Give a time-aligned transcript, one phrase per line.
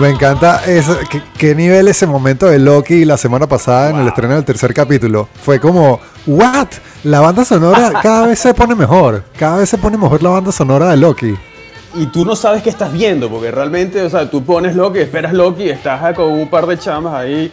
[0.00, 4.08] Me encanta eso, ¿qué, qué nivel ese momento de Loki la semana pasada en el
[4.08, 5.28] estreno del tercer capítulo.
[5.42, 6.68] Fue como, ¿what?
[7.04, 9.24] La banda sonora cada vez se pone mejor.
[9.38, 11.34] Cada vez se pone mejor la banda sonora de Loki.
[11.94, 15.32] Y tú no sabes qué estás viendo, porque realmente, o sea, tú pones Loki, esperas
[15.32, 17.52] Loki, estás con un par de chamas ahí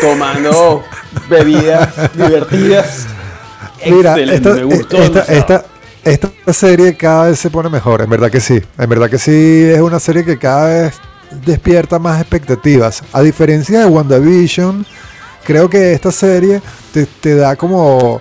[0.00, 0.82] tomando
[1.28, 3.06] bebidas divertidas.
[3.84, 5.64] Mira, Excelente, esta, me gustó esta-
[6.04, 8.60] esta serie cada vez se pone mejor, en verdad que sí.
[8.78, 10.94] En verdad que sí, es una serie que cada vez
[11.44, 13.02] despierta más expectativas.
[13.12, 14.86] A diferencia de WandaVision,
[15.44, 18.20] creo que esta serie te, te da como...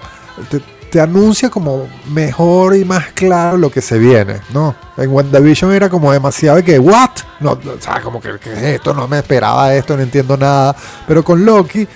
[0.49, 4.75] Te, te anuncia como mejor y más claro lo que se viene, ¿no?
[4.97, 7.11] En WandaVision era como demasiado de que, ¿what?
[7.39, 8.93] No, o sea, como que, ¿qué es esto?
[8.93, 10.75] No me esperaba esto, no entiendo nada.
[11.07, 11.87] Pero con Loki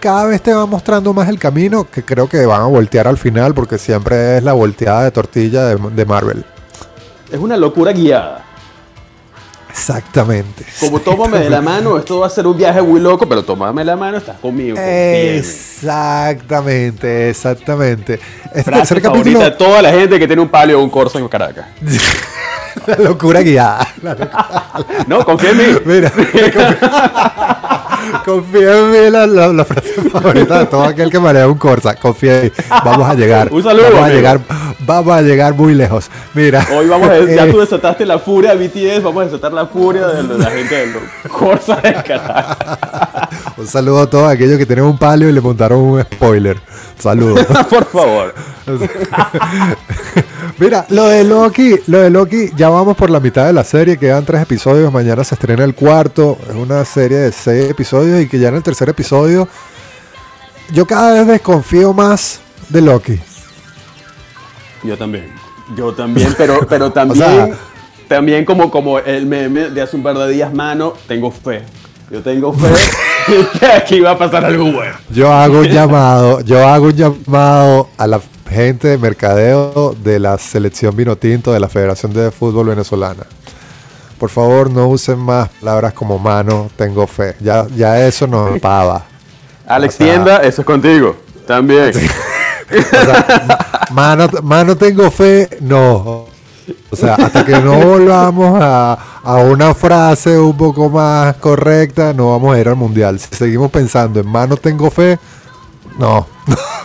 [0.00, 3.18] cada vez te va mostrando más el camino que creo que van a voltear al
[3.18, 6.44] final porque siempre es la volteada de tortilla de, de Marvel.
[7.30, 8.44] Es una locura guiada.
[9.74, 10.64] Exactamente.
[10.78, 13.84] Como tómame de la mano, esto va a ser un viaje muy loco, pero tómame
[13.84, 14.78] la mano, estás conmigo.
[14.78, 18.20] Exactamente, exactamente.
[18.44, 20.90] Este Frase tercer favorita capítulo, de toda la gente que tiene un palio o un
[20.90, 21.66] corso en Caracas.
[22.86, 23.84] la locura guiada.
[25.08, 25.64] No, confía en mí.
[25.84, 26.12] Mira,
[28.24, 31.94] confía en mí la, la- la frase favorita de todo aquel que maneja un Corsa.
[31.96, 32.50] Confía en mí.
[32.84, 33.48] Vamos a llegar.
[33.52, 34.40] Un saludo, Vamos a llegar,
[34.80, 36.10] vamos a llegar muy lejos.
[36.34, 36.66] Mira.
[36.76, 39.66] Hoy vamos a ya eh, tú desataste la furia de BTS, vamos a desatar la
[39.66, 42.78] furia de la gente de los Corsa de Caracas.
[43.56, 46.58] Un saludo a todos aquellos que tienen un palio y le montaron un spoiler.
[46.98, 47.44] Saludos.
[47.68, 48.34] Por favor.
[50.58, 53.98] Mira, lo de Loki, lo de Loki, ya vamos por la mitad de la serie,
[53.98, 58.28] quedan tres episodios, mañana se estrena el cuarto, es una serie de seis episodios y
[58.28, 59.48] que ya en el tercer episodio
[60.72, 63.18] yo cada vez desconfío más de Loki.
[64.82, 65.32] Yo también.
[65.76, 67.48] Yo también, pero, pero también, sea-
[68.08, 71.62] también como, como el meme de hace un par de días, mano, tengo fe.
[72.10, 72.68] Yo tengo fe
[73.58, 74.94] que aquí va a pasar algo bueno.
[75.10, 78.20] Yo hago un llamado, yo hago un llamado a la
[78.54, 83.24] gente de mercadeo de la selección vino tinto de la Federación de Fútbol Venezolana.
[84.18, 87.34] Por favor, no usen más palabras como mano, tengo fe.
[87.40, 89.04] Ya, ya eso nos pava.
[89.66, 91.16] Alex O sea- Tienda, eso es contigo.
[91.46, 91.90] También.
[91.90, 96.26] O sea, ma- mano, mano tengo fe, no.
[96.90, 102.30] O sea, hasta que no volvamos a, a una frase un poco más correcta, no
[102.30, 103.18] vamos a ir al mundial.
[103.18, 105.18] Si seguimos pensando en mano tengo fe,
[105.98, 106.26] no.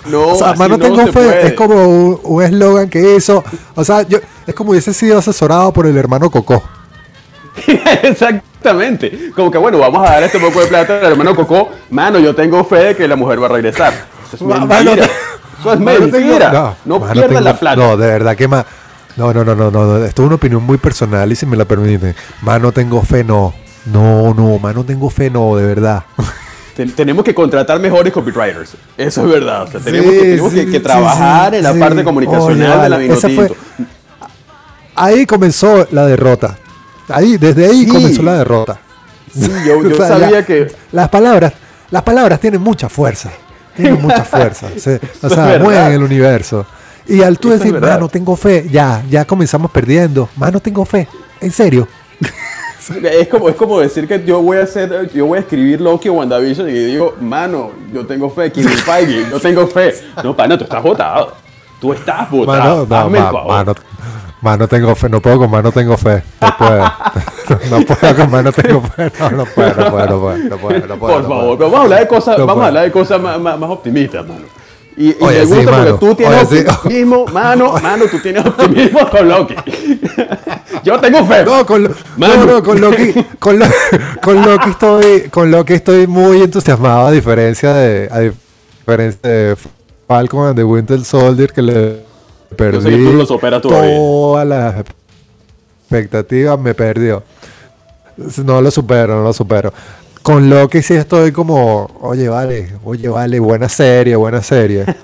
[0.05, 1.47] No, o sea, mano no tengo fe puede.
[1.47, 1.75] es como
[2.23, 3.43] un eslogan que hizo.
[3.75, 6.63] O sea, yo, es como hubiese sido asesorado por el hermano Coco.
[8.03, 9.31] Exactamente.
[9.35, 11.69] Como que bueno, vamos a dar este poco de plata al hermano Coco.
[11.89, 13.93] Mano, yo tengo fe de que la mujer va a regresar.
[14.31, 14.65] Eso es mentira.
[14.65, 16.75] mano, Eso es Mano, tengo- mentira.
[16.85, 17.75] No, pierdan tengo- la plata.
[17.75, 18.65] No, de verdad que más.
[19.17, 20.05] No, no, no, no, no, no.
[20.05, 22.15] Esto es una opinión muy personal y si me la permiten.
[22.41, 23.53] Mano, tengo fe, no.
[23.85, 26.03] No, no, mano, tengo fe, no, de verdad.
[26.79, 28.71] Ten- tenemos que contratar mejores copywriters.
[28.97, 29.63] Eso es verdad.
[29.63, 32.03] O sea, tenemos, Sí, que, tenemos que- sí, que sí, trabajar sí, en la parte
[32.05, 33.55] comunicacional Oye, de la esa fue- Vinotinto.
[34.95, 36.57] Ahí comenzó la derrota.
[37.09, 38.79] Ahí, desde ahí comenzó la derrota.
[39.33, 40.71] Sí, yo, yo O sea, sabía que.
[40.93, 41.53] Las palabras,
[41.91, 43.29] las palabras tienen mucha fuerza.
[43.75, 44.67] Tienen mucha fuerza.
[44.77, 46.65] Se- o sea, mueven el universo.
[47.07, 50.29] Y al tú Eso es decir, mano, tengo fe, ya, ya comenzamos perdiendo.
[50.37, 51.07] Mano, tengo fe.
[51.41, 51.87] En serio.
[53.03, 56.07] Es como, es como decir que yo voy a hacer, yo voy a escribir Loki
[56.09, 59.93] o WandaVision y digo, mano, yo tengo fe, Kevin Feige, yo tengo fe.
[60.23, 61.33] No, pana, tú estás votado.
[61.81, 62.85] Tú estás Mano, votado.
[62.89, 63.47] no, Hazme el ma- favor.
[63.53, 63.73] mano,
[64.41, 65.09] mano, tengo fe.
[65.09, 66.23] No puedo con mano, tengo fe.
[66.41, 66.83] No puedo.
[67.79, 69.11] no puedo con mano, tengo fe.
[69.19, 70.37] No, no puedo, no puedo, no puedo.
[70.37, 71.69] No puedo, no puedo, Por no favor, puedo.
[71.69, 74.41] vamos a hablar de cosas, vamos a hablar de cosas más, más- más optimistas, mano.
[75.01, 75.91] Y, y Oye, me sí, gusta mano.
[75.97, 76.67] porque tú tienes Oye, sí.
[76.69, 79.55] optimismo, mano, mano, tú tienes optimismo con Loki.
[80.83, 81.45] Yo tengo fe.
[81.45, 82.35] No, con, lo- Mano.
[82.35, 83.65] no, no, con Loki, con, lo-
[84.21, 89.55] con Loki estoy, con Loki estoy muy entusiasmado a diferencia de, a diferencia de
[90.05, 91.99] Falcon and the Winter Soldier que le
[92.57, 92.97] perdí sé que
[93.61, 94.75] tú todas las
[95.83, 97.23] expectativas, me perdió.
[98.43, 99.71] No lo supero, no lo supero.
[100.23, 104.85] Con Loki sí estoy como, oye, vale, oye, vale, buena serie, buena serie.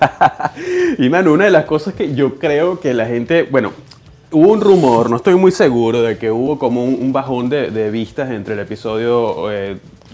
[0.98, 3.72] Y mano, una de las cosas que yo creo que la gente, bueno,
[4.30, 7.70] hubo un rumor, no estoy muy seguro de que hubo como un, un bajón de,
[7.70, 9.44] de vistas entre el episodio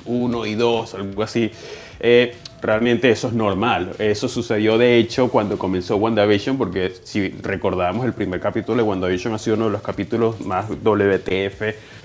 [0.06, 1.52] 1 y 2, algo así.
[2.00, 3.92] Eh, realmente eso es normal.
[3.98, 9.34] Eso sucedió de hecho cuando comenzó WandaVision, porque si recordamos el primer capítulo de WandaVision
[9.34, 11.62] ha sido uno de los capítulos más WTF,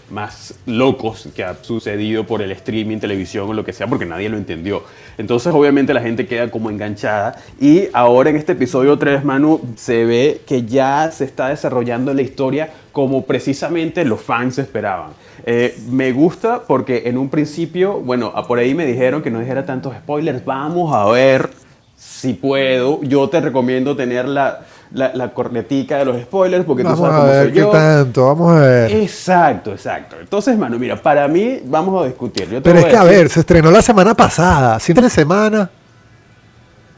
[0.09, 4.29] más locos que ha sucedido por el streaming, televisión o lo que sea, porque nadie
[4.29, 4.83] lo entendió.
[5.17, 10.05] Entonces obviamente la gente queda como enganchada y ahora en este episodio 3, Manu, se
[10.05, 15.11] ve que ya se está desarrollando la historia como precisamente los fans esperaban.
[15.45, 19.65] Eh, me gusta porque en un principio, bueno, por ahí me dijeron que no dijera
[19.65, 20.43] tantos spoilers.
[20.43, 21.49] Vamos a ver
[21.97, 23.01] si puedo.
[23.03, 24.61] Yo te recomiendo tener la,
[24.91, 27.69] la, cornetica de los spoilers porque vamos tú sabes a cómo ver soy qué yo.
[27.69, 28.91] tanto, vamos a ver.
[28.91, 30.15] Exacto, exacto.
[30.19, 32.47] Entonces, mano, mira, para mí vamos a discutir.
[32.49, 35.69] Yo te Pero es que, a ver, se estrenó la semana pasada, sin tres semanas.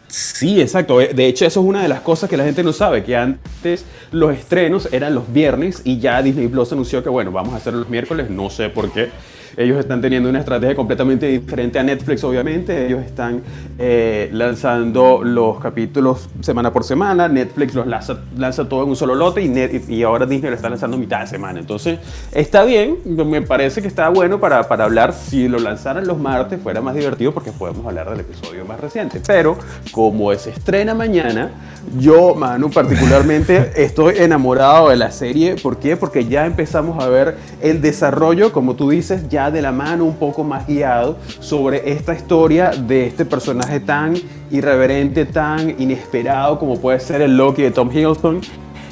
[0.07, 0.98] Sí, exacto.
[0.98, 3.86] De hecho, eso es una de las cosas que la gente no sabe, que antes
[4.12, 7.74] los estrenos eran los viernes y ya Disney Plus anunció que, bueno, vamos a hacer
[7.74, 9.10] los miércoles, no sé por qué.
[9.57, 12.86] Ellos están teniendo una estrategia completamente diferente a Netflix, obviamente.
[12.88, 13.42] Ellos están
[13.78, 17.28] eh, lanzando los capítulos semana por semana.
[17.28, 20.56] Netflix los lanza, lanza todo en un solo lote y, Net- y ahora Disney lo
[20.56, 21.60] está lanzando mitad de semana.
[21.60, 22.00] Entonces,
[22.31, 22.98] está bien.
[23.06, 25.13] Me parece que está bueno para, para hablar.
[25.13, 29.22] Si lo lanzaran los martes, fuera más divertido porque podemos hablar del episodio más reciente.
[29.25, 29.57] Pero,
[29.92, 31.52] como se estrena mañana,
[31.98, 35.56] yo, Manu, particularmente estoy enamorado de la serie.
[35.56, 35.98] ¿Por qué?
[35.98, 40.18] Porque ya empezamos a ver el desarrollo, como tú dices, ya de la mano, un
[40.18, 44.15] poco más guiado sobre esta historia de este personaje tan
[44.51, 48.41] irreverente, tan inesperado como puede ser el Loki de Tom Hiddleston.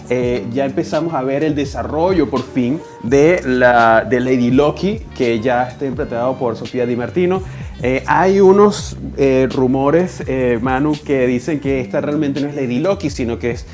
[0.09, 5.41] Eh, ya empezamos a ver el desarrollo por fin de, la, de Lady Loki, que
[5.41, 7.41] ya está interpretado por Sofía Di Martino.
[7.83, 12.79] Eh, hay unos eh, rumores, eh, Manu, que dicen que esta realmente no es Lady
[12.79, 13.65] Loki, sino que es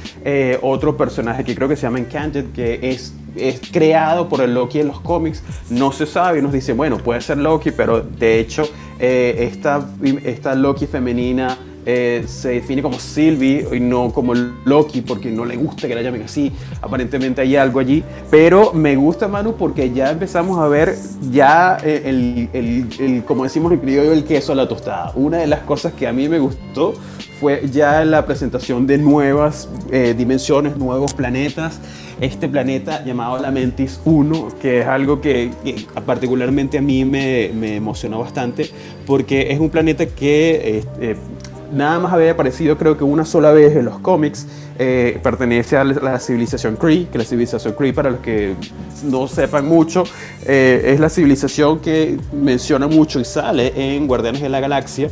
[0.62, 4.80] otro personaje que creo que se llama Enchanted, que es, es creado por el Loki
[4.80, 5.42] en los cómics.
[5.70, 8.64] No se sabe, nos dicen, bueno, puede ser Loki, pero de hecho
[9.00, 9.88] esta,
[10.24, 15.56] esta Loki femenina eh, se define como Sylvie y no como Loki porque no le
[15.56, 16.52] gusta que la llamen así.
[16.82, 18.04] Aparentemente hay algo allí.
[18.32, 20.96] Pero me gusta, Manu, porque ya empezamos a ver
[21.32, 25.12] ya eh, el, el- el- como decimos en criollo, el queso a la tostada.
[25.16, 26.94] Una de las cosas que a mí me gustó
[27.40, 31.80] fue ya la presentación de nuevas eh, dimensiones, nuevos planetas.
[32.22, 37.52] Este planeta llamado la Mentis 1, que es algo que, que particularmente a mí me,
[37.54, 38.70] me emocionó bastante,
[39.06, 41.16] porque es un planeta que eh, eh,
[41.74, 44.46] nada más había aparecido creo que una sola vez en los cómics.
[44.80, 48.56] Eh, pertenece a la civilización Kree, que la civilización Kree, para los que
[49.04, 50.04] no sepan mucho,
[50.46, 55.10] eh, es la civilización que menciona mucho y sale en Guardianes de la Galaxia.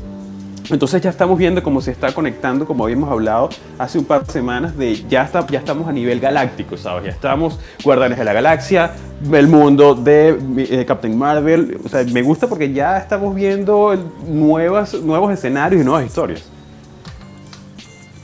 [0.71, 4.31] Entonces ya estamos viendo cómo se está conectando, como habíamos hablado hace un par de
[4.31, 7.05] semanas, de ya, está, ya estamos a nivel galáctico, ¿sabes?
[7.05, 8.93] Ya estamos Guardianes de la Galaxia,
[9.31, 11.79] el mundo de eh, Captain Marvel.
[11.83, 13.95] O sea, me gusta porque ya estamos viendo
[14.27, 16.43] nuevas, nuevos escenarios y nuevas historias.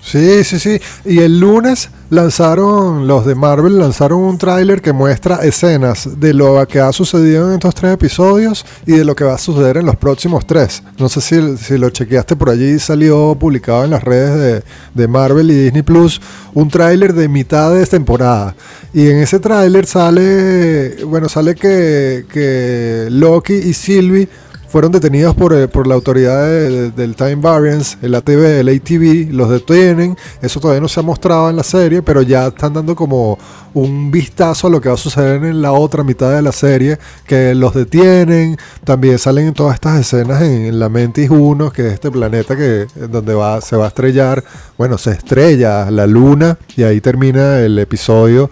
[0.09, 0.79] Sí, sí, sí.
[1.03, 6.65] Y el lunes lanzaron, los de Marvel lanzaron un tráiler que muestra escenas de lo
[6.65, 9.85] que ha sucedido en estos tres episodios y de lo que va a suceder en
[9.85, 10.81] los próximos tres.
[10.97, 14.63] No sé si, si lo chequeaste por allí, salió publicado en las redes de,
[14.93, 16.21] de Marvel y Disney Plus
[16.53, 18.55] un tráiler de mitad de temporada.
[18.93, 24.29] Y en ese tráiler sale, bueno, sale que, que Loki y Sylvie
[24.67, 28.69] fueron detenidos por, eh, por la autoridad de- de- del Time Variance, el ATV, el
[28.69, 30.15] ATV, los detienen.
[30.41, 33.37] Eso todavía no se ha mostrado en la serie, pero ya están dando como
[33.73, 36.97] un vistazo a lo que va a suceder en la otra mitad de la serie,
[37.25, 38.57] que los detienen.
[38.83, 42.87] También salen todas estas escenas en, en la Mentis 1, que es este planeta que
[42.95, 44.43] en donde va, se va a estrellar.
[44.77, 48.49] Bueno, se estrella la luna y ahí termina el episodio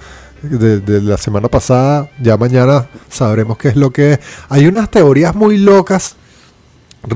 [0.49, 2.09] de, la semana pasada.
[2.21, 4.19] Ya mañana sabremos qué es lo que es.
[4.49, 6.15] Hay unas teorías muy locas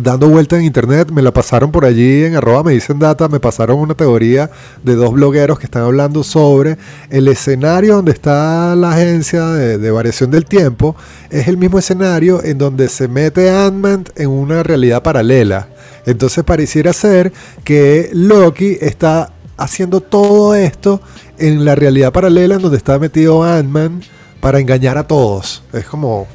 [0.02, 1.12] dando vuelta en internet.
[1.12, 3.28] Me la pasaron por allí en arroba me dicen data.
[3.28, 4.50] Me pasaron una teoría
[4.84, 6.78] de dos blogueros que están hablando sobre
[7.10, 10.96] el escenario donde está la agencia de, de variación del tiempo.
[11.30, 15.70] Es el mismo escenario en donde se mete Ant-Man en una realidad paralela.
[16.06, 17.32] Entonces pareciera ser
[17.64, 21.02] que Loki está haciendo todo esto
[21.40, 24.02] en la realidad paralela en donde está metido Ant-Man
[24.40, 25.64] para engañar a todos.
[25.74, 26.28] Es como,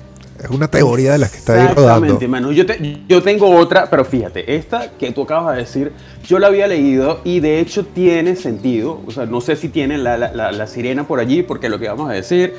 [0.43, 2.07] es una teoría de las que está ahí rodando.
[2.07, 2.53] Exactamente, Manu.
[2.53, 5.93] Yo, te- yo tengo otra, pero fíjate, esta que tú acabas de decir,
[6.27, 9.01] yo la había leído y de hecho tiene sentido.
[9.07, 11.79] O sea, no sé si tiene la, la- la- la sirena por allí, porque lo
[11.79, 12.55] que vamos a decir.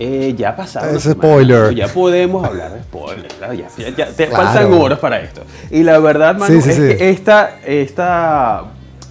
[0.00, 0.94] eh, ya pasaron.
[0.94, 1.74] Es spoiler.
[1.74, 3.34] Ya podemos hablar de spoilers.
[3.40, 3.54] ¿verdad?
[3.54, 4.44] Ya, ya- ya- te Claro.
[4.44, 5.42] faltan horas para esto.
[5.72, 6.82] Y la verdad, Manu, Sí, sí, es sí.
[6.96, 8.62] que esta, esta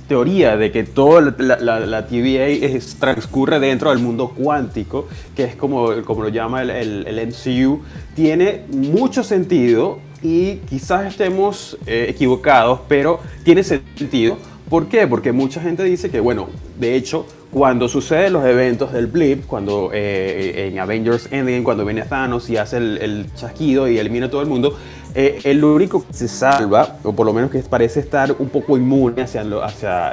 [0.08, 5.44] teoría de que toda la, la- la TVA es- transcurre dentro del mundo cuántico, que
[5.44, 7.82] es como, como lo llama el, el- el MCU,
[8.16, 14.38] tiene mucho sentido y quizás estemos eh, equivocados, pero tiene sentido.
[14.70, 15.08] ¿Por qué?
[15.08, 19.92] Porque mucha gente dice que, bueno, de hecho, cuando suceden los eventos del blip, cuando
[19.94, 24.30] eh, en Avengers Endgame, cuando viene Thanos y hace el, el chasquido y elimina a
[24.30, 24.78] todo el mundo,
[25.16, 28.78] eh, el único que se salva, o por lo menos que parece estar un poco
[28.78, 29.42] inmune hacia,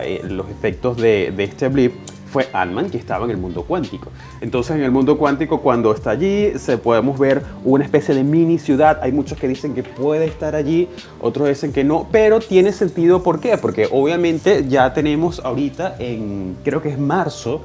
[0.02, 1.92] eh, los efectos de, este blip,
[2.34, 4.10] fue Ant-Man que estaba en el mundo cuántico.
[4.40, 8.58] Entonces en el mundo cuántico cuando está allí se podemos ver una especie de mini
[8.58, 8.98] ciudad.
[9.02, 10.88] Hay muchos que dicen que puede estar allí,
[11.20, 13.56] otros dicen que no, pero tiene sentido ¿por qué?
[13.56, 17.60] Porque obviamente ya tenemos ahorita en creo que es marzo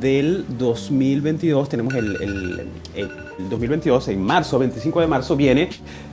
[0.00, 5.68] del 2022 tenemos el, el, el 2022 en marzo, 25 de marzo viene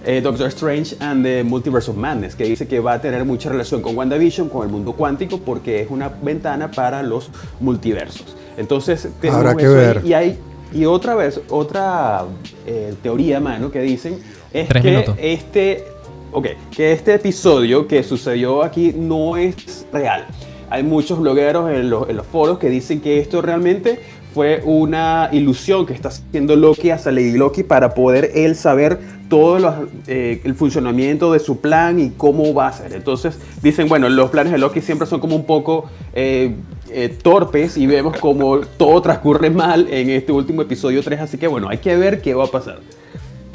[0.06, 3.50] eh, Doctor Strange and the Multiverse of Madness que dice que va a tener mucha
[3.50, 8.36] relación con WandaVision, con el mundo cuántico porque es una ventana para los multiversos.
[8.58, 10.02] Entonces, Habrá que ver.
[10.06, 10.38] y hay
[10.72, 12.26] y otra vez, otra
[12.66, 14.20] eh, teoría, mano, que dicen
[14.54, 15.84] es que este,
[16.32, 20.28] okay, que este episodio que sucedió aquí no es real.
[20.70, 24.00] Hay muchos blogueros en los, foros que dicen que esto realmente
[24.34, 29.88] fue una ilusión que está haciendo Loki hacia Lady Loki para poder él saber todo
[30.08, 32.94] eh, el funcionamiento de su plan y cómo va a ser.
[32.94, 36.56] Entonces dicen, bueno, los planes de Loki siempre son como un poco eh,
[36.92, 41.48] eh, torpes y vemos como todo transcurre mal en este último episodio 3, así que
[41.48, 42.80] bueno, hay que ver qué va a pasar.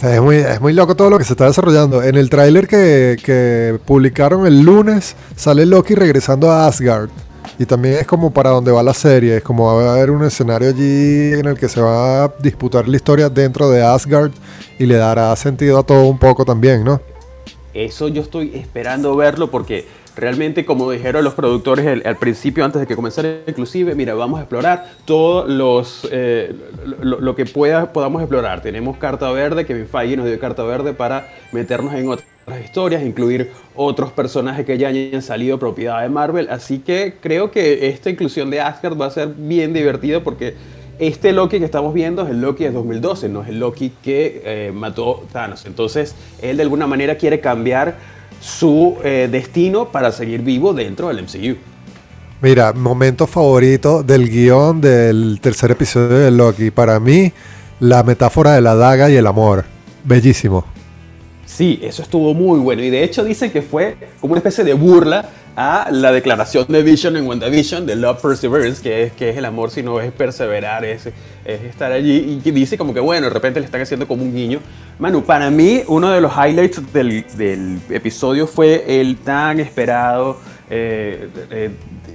[0.02, 2.02] Es muy, es muy loco todo lo que se está desarrollando.
[2.02, 7.08] En el tráiler que, que publicaron el lunes sale Loki regresando a Asgard.
[7.58, 10.24] Y también es como para donde va la serie, es como va a haber un
[10.24, 14.32] escenario allí en el que se va a disputar la historia dentro de Asgard
[14.78, 17.00] y le dará sentido a todo un poco también, ¿no?
[17.72, 19.86] Eso yo estoy esperando verlo porque
[20.16, 24.42] realmente, como dijeron los productores al, principio, antes de que comenzara, inclusive, mira, vamos a
[24.42, 26.54] explorar todo los, eh,
[27.02, 28.62] lo, que pueda, podamos explorar.
[28.62, 32.26] Tenemos carta verde, que Feige nos dio carta verde para meternos en otras
[32.62, 36.49] historias, incluir otros personajes que ya hayan salido propiedad de Marvel.
[36.50, 40.54] Así que creo que esta inclusión de Asgard va a ser bien divertido porque
[40.99, 44.42] este Loki que estamos viendo es el Loki de 2012, no es el Loki que
[44.44, 45.66] eh, mató Thanos.
[45.66, 47.97] Entonces, él de alguna manera quiere cambiar
[48.44, 51.56] su eh, destino para seguir vivo dentro del MCU.
[52.42, 56.70] Mira, momento favorito del guion del tercer episodio de Loki.
[56.70, 57.32] Para mí,
[57.80, 59.64] la metáfora de la daga y el amor.
[60.04, 60.66] Bellísimo.
[61.46, 62.82] Sí, eso estuvo muy bueno.
[62.82, 66.82] Y de hecho dicen que fue como una especie de burla a la declaración de
[66.82, 70.11] Vision en WandaVision de Love Perseverance, que es, que es el amor, si no es
[70.12, 72.40] perseverar, es, es estar allí.
[72.44, 74.61] Y dice como que, bueno, de repente le están haciendo como un guiño.
[74.99, 80.38] Manu, para mí, uno de los highlights del, del episodio fue el tan esperado,
[80.70, 81.28] eh,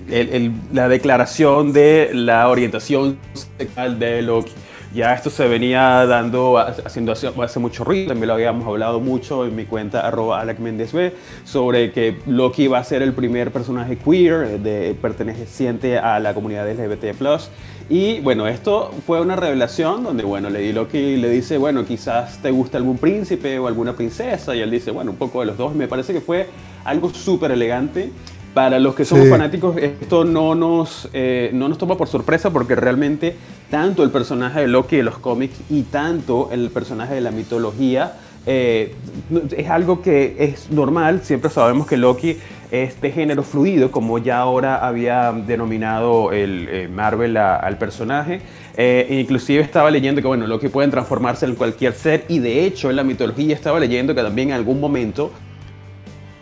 [0.09, 3.17] eh, la declaración de la orientación
[3.57, 4.51] sexual de Loki.
[4.91, 9.55] Ya esto se venía dando, haciendo hace, mucho ruido, también lo habíamos hablado mucho en
[9.55, 14.95] mi cuenta arroba B, sobre que Loki va a ser el primer personaje queer de,
[14.99, 17.13] perteneciente a la comunidad LGBT+.
[17.87, 22.49] Y bueno, esto fue una revelación donde, bueno, Lady Loki le dice, bueno, quizás te
[22.49, 25.75] gusta algún príncipe o alguna princesa, y él dice, bueno, un poco de los dos.
[25.75, 26.47] Me parece que fue
[26.83, 28.11] algo súper elegante.
[28.53, 32.75] Para los que somos fanáticos, esto no nos, eh, no nos toma por sorpresa porque
[32.75, 33.35] realmente
[33.69, 38.13] tanto el personaje de Loki de los cómics y tanto el personaje de la mitología
[38.47, 38.95] eh,
[39.55, 41.21] es algo que es normal.
[41.23, 42.37] Siempre sabemos que Loki
[42.71, 48.41] es de género fluido, como ya ahora había denominado el eh, Marvel al personaje.
[49.09, 52.95] inclusive estaba leyendo que bueno, Loki puede transformarse en cualquier ser y de hecho en
[52.95, 55.31] la mitología estaba leyendo que también en algún momento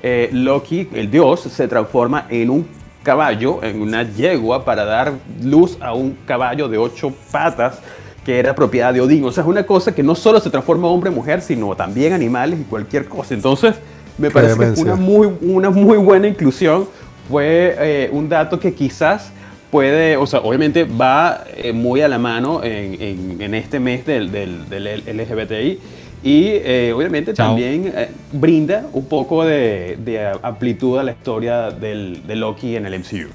[0.03, 2.67] eh, Loki, el dios, se transforma en un
[3.03, 7.79] caballo, en una yegua, para dar luz a un caballo de ocho patas
[8.25, 9.23] que era propiedad de Odín.
[9.23, 12.59] O sea, es una cosa que no solo se transforma hombre mujer, sino también animales
[12.59, 13.33] y cualquier cosa.
[13.33, 13.75] Entonces,
[14.17, 16.87] me parece que fue una muy, una muy buena inclusión.
[17.29, 19.31] Fue eh, un dato que quizás
[19.71, 24.67] puede, o sea, obviamente va eh, muy a la mano en, este mes del, del,
[24.69, 25.79] del LGBTI
[26.23, 29.97] y eh, obviamente también eh, brinda un poco de,
[30.41, 33.29] amplitud a la historia del, de Loki en el MCU.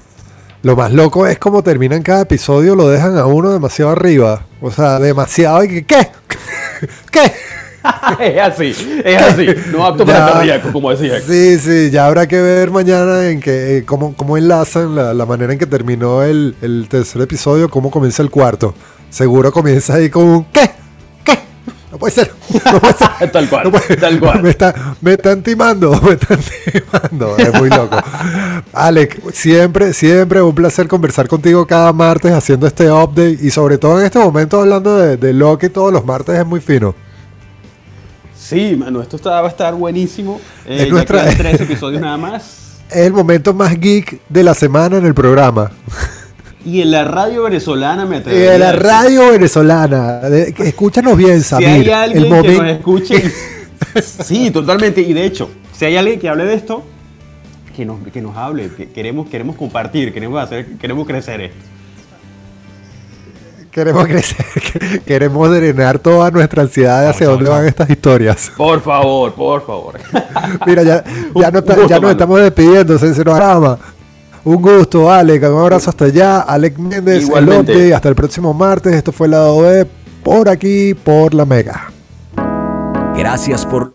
[0.63, 4.45] Lo más loco es como terminan cada episodio, lo dejan a uno demasiado arriba.
[4.61, 5.59] O sea, demasiado.
[5.61, 5.83] ¿Qué?
[5.85, 6.07] ¿Qué?
[7.11, 7.33] ¿Qué?
[8.19, 9.47] es así, es así.
[9.71, 11.19] No apto para cardíaco, como decía.
[11.19, 15.25] Sí, sí, ya habrá que ver mañana en que, eh, cómo, cómo, enlazan la, la,
[15.25, 18.73] manera en que terminó el, el tercer episodio, cómo comienza el cuarto.
[19.09, 20.71] Seguro comienza ahí con un ¿qué?
[21.93, 22.31] No puede ser.
[22.51, 23.31] No puede ser.
[23.31, 23.71] tal cual.
[23.99, 24.41] tal cual.
[24.41, 25.91] Me, está, me están timando.
[26.01, 27.37] Me están timando.
[27.37, 27.97] Es muy loco.
[28.73, 33.37] Alex, siempre, siempre un placer conversar contigo cada martes haciendo este update.
[33.39, 36.61] Y sobre todo en este momento hablando de, de Loki todos los martes es muy
[36.61, 36.95] fino.
[38.35, 40.41] Sí, mano, esto está, va a estar buenísimo.
[40.65, 41.29] Eh, es nuestra...
[41.29, 42.59] tres episodios nada más.
[42.89, 45.71] Es el momento más geek de la semana en el programa.
[46.65, 48.51] Y en la radio venezolana me atrevo.
[48.53, 50.21] En la radio venezolana.
[50.57, 51.67] Escúchanos bien, Samir.
[51.67, 53.31] Si hay alguien que nos escuche.
[54.01, 55.01] sí, totalmente.
[55.01, 56.83] Y de hecho, si hay alguien que hable de esto,
[57.75, 58.69] que nos, que nos hable.
[58.69, 61.73] Que queremos, queremos compartir, queremos, hacer, queremos crecer esto.
[63.73, 68.51] Queremos crecer, que- queremos drenar toda nuestra ansiedad de hacia dónde van estas historias.
[68.55, 69.99] Por favor, por favor.
[70.67, 71.03] Mira, ya,
[71.33, 73.79] ya, no, ya nos estamos despidiendo, se nos ama.
[74.45, 75.43] Un gusto, Alec.
[75.43, 76.41] Un abrazo hasta allá.
[76.41, 77.93] Alec Méndez, Igualmente.
[77.93, 78.93] Hasta el próximo martes.
[78.93, 79.87] Esto fue el lado B
[80.23, 81.91] por aquí, por la Mega.
[83.15, 83.92] Gracias por